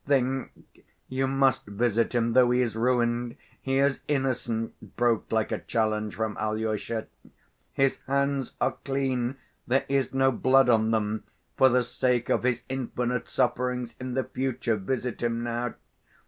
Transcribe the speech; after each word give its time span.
Think—you 0.07 1.27
must 1.27 1.67
visit 1.67 2.15
him; 2.15 2.33
though 2.33 2.49
he 2.49 2.61
is 2.61 2.75
ruined, 2.75 3.35
he 3.61 3.77
is 3.77 3.99
innocent," 4.07 4.95
broke 4.97 5.31
like 5.31 5.51
a 5.51 5.59
challenge 5.59 6.15
from 6.15 6.35
Alyosha. 6.39 7.05
"His 7.73 7.99
hands 8.07 8.53
are 8.59 8.77
clean, 8.83 9.37
there 9.67 9.85
is 9.87 10.11
no 10.11 10.31
blood 10.31 10.69
on 10.69 10.89
them! 10.89 11.25
For 11.55 11.69
the 11.69 11.83
sake 11.83 12.29
of 12.29 12.41
his 12.41 12.63
infinite 12.67 13.27
sufferings 13.27 13.93
in 13.99 14.15
the 14.15 14.23
future 14.23 14.75
visit 14.75 15.21
him 15.21 15.43
now. 15.43 15.75